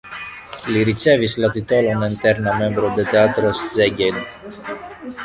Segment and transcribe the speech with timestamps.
[0.75, 4.19] Li ricevis la titolon "eterna membro de Teatro Szeged".